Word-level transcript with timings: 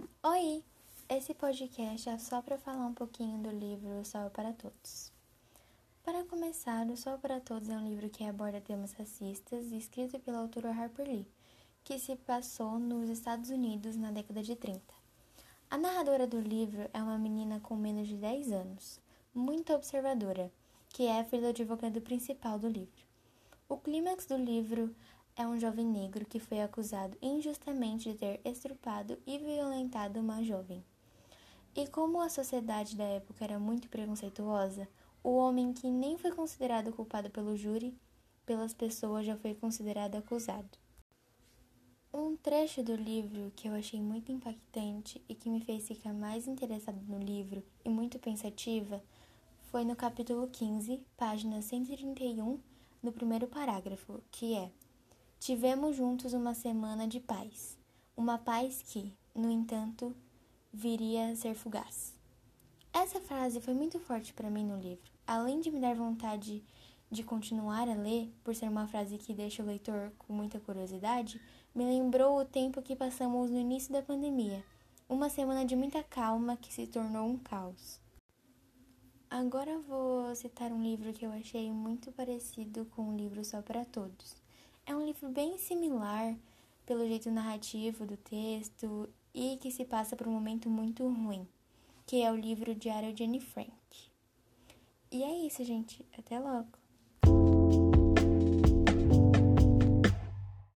Oi! 0.00 0.64
Esse 1.08 1.34
podcast 1.34 2.08
é 2.08 2.18
só 2.18 2.40
para 2.40 2.56
falar 2.56 2.86
um 2.86 2.94
pouquinho 2.94 3.38
do 3.42 3.50
livro 3.50 4.02
Sol 4.04 4.30
para 4.30 4.52
Todos. 4.52 5.12
Para 6.02 6.24
começar, 6.24 6.86
O 6.86 6.96
Sol 6.96 7.18
para 7.18 7.38
Todos 7.38 7.68
é 7.68 7.76
um 7.76 7.86
livro 7.86 8.08
que 8.08 8.24
aborda 8.24 8.60
temas 8.60 8.92
racistas, 8.92 9.70
escrito 9.72 10.18
pela 10.20 10.38
autora 10.38 10.70
Harper 10.70 11.06
Lee, 11.06 11.26
que 11.84 11.98
se 11.98 12.16
passou 12.16 12.78
nos 12.78 13.10
Estados 13.10 13.50
Unidos 13.50 13.94
na 13.96 14.10
década 14.10 14.42
de 14.42 14.56
30. 14.56 14.80
A 15.70 15.76
narradora 15.76 16.26
do 16.26 16.40
livro 16.40 16.88
é 16.94 17.02
uma 17.02 17.18
menina 17.18 17.60
com 17.60 17.76
menos 17.76 18.08
de 18.08 18.16
10 18.16 18.52
anos, 18.52 19.00
muito 19.34 19.72
observadora, 19.74 20.50
que 20.88 21.04
é 21.06 21.20
a 21.20 21.24
filha 21.24 21.42
do 21.42 21.48
advogado 21.48 22.00
principal 22.00 22.58
do 22.58 22.68
livro. 22.68 23.04
O 23.68 23.76
clímax 23.76 24.24
do 24.24 24.36
livro 24.36 24.94
é 25.40 25.46
um 25.46 25.58
jovem 25.58 25.86
negro 25.86 26.26
que 26.26 26.38
foi 26.38 26.60
acusado 26.60 27.16
injustamente 27.22 28.12
de 28.12 28.18
ter 28.18 28.40
estrupado 28.44 29.18
e 29.26 29.38
violentado 29.38 30.20
uma 30.20 30.44
jovem. 30.44 30.84
E 31.74 31.86
como 31.86 32.20
a 32.20 32.28
sociedade 32.28 32.94
da 32.94 33.04
época 33.04 33.42
era 33.44 33.58
muito 33.58 33.88
preconceituosa, 33.88 34.86
o 35.24 35.36
homem 35.36 35.72
que 35.72 35.90
nem 35.90 36.18
foi 36.18 36.30
considerado 36.32 36.92
culpado 36.92 37.30
pelo 37.30 37.56
júri, 37.56 37.96
pelas 38.44 38.74
pessoas 38.74 39.24
já 39.24 39.34
foi 39.34 39.54
considerado 39.54 40.16
acusado. 40.16 40.68
Um 42.12 42.36
trecho 42.36 42.82
do 42.82 42.94
livro 42.94 43.50
que 43.56 43.66
eu 43.66 43.74
achei 43.74 44.00
muito 44.00 44.30
impactante 44.30 45.24
e 45.26 45.34
que 45.34 45.48
me 45.48 45.62
fez 45.62 45.88
ficar 45.88 46.12
mais 46.12 46.46
interessada 46.46 47.00
no 47.08 47.18
livro 47.18 47.64
e 47.82 47.88
muito 47.88 48.18
pensativa 48.18 49.02
foi 49.70 49.84
no 49.84 49.96
capítulo 49.96 50.48
15, 50.48 51.00
página 51.16 51.62
131, 51.62 52.60
no 53.02 53.10
primeiro 53.10 53.46
parágrafo, 53.46 54.20
que 54.30 54.54
é 54.54 54.70
Tivemos 55.40 55.96
juntos 55.96 56.34
uma 56.34 56.52
semana 56.52 57.08
de 57.08 57.18
paz, 57.18 57.78
uma 58.14 58.36
paz 58.36 58.82
que, 58.82 59.10
no 59.34 59.50
entanto, 59.50 60.14
viria 60.70 61.30
a 61.30 61.34
ser 61.34 61.54
fugaz. 61.54 62.14
Essa 62.92 63.22
frase 63.22 63.58
foi 63.58 63.72
muito 63.72 63.98
forte 63.98 64.34
para 64.34 64.50
mim 64.50 64.66
no 64.66 64.78
livro. 64.78 65.10
Além 65.26 65.62
de 65.62 65.70
me 65.70 65.80
dar 65.80 65.94
vontade 65.94 66.62
de 67.10 67.22
continuar 67.22 67.88
a 67.88 67.94
ler, 67.94 68.30
por 68.44 68.54
ser 68.54 68.68
uma 68.68 68.86
frase 68.86 69.16
que 69.16 69.32
deixa 69.32 69.62
o 69.62 69.66
leitor 69.66 70.12
com 70.18 70.34
muita 70.34 70.60
curiosidade, 70.60 71.40
me 71.74 71.84
lembrou 71.84 72.38
o 72.38 72.44
tempo 72.44 72.82
que 72.82 72.94
passamos 72.94 73.50
no 73.50 73.58
início 73.58 73.90
da 73.94 74.02
pandemia, 74.02 74.62
uma 75.08 75.30
semana 75.30 75.64
de 75.64 75.74
muita 75.74 76.02
calma 76.02 76.54
que 76.54 76.70
se 76.70 76.86
tornou 76.86 77.26
um 77.26 77.38
caos. 77.38 77.98
Agora 79.30 79.78
vou 79.78 80.34
citar 80.34 80.70
um 80.70 80.82
livro 80.82 81.14
que 81.14 81.24
eu 81.24 81.32
achei 81.32 81.72
muito 81.72 82.12
parecido 82.12 82.84
com 82.94 83.04
um 83.04 83.16
livro 83.16 83.42
só 83.42 83.62
para 83.62 83.86
todos. 83.86 84.38
É 84.90 84.96
um 84.96 85.06
livro 85.06 85.28
bem 85.28 85.56
similar 85.56 86.36
pelo 86.84 87.06
jeito 87.06 87.30
narrativo 87.30 88.04
do 88.04 88.16
texto 88.16 89.08
e 89.32 89.56
que 89.58 89.70
se 89.70 89.84
passa 89.84 90.16
por 90.16 90.26
um 90.26 90.32
momento 90.32 90.68
muito 90.68 91.06
ruim, 91.06 91.46
que 92.04 92.20
é 92.20 92.32
o 92.32 92.34
livro 92.34 92.74
Diário 92.74 93.12
de 93.12 93.22
Anne 93.22 93.38
Frank. 93.38 93.70
E 95.08 95.22
é 95.22 95.46
isso, 95.46 95.62
gente. 95.62 96.04
Até 96.18 96.40
logo! 96.40 96.66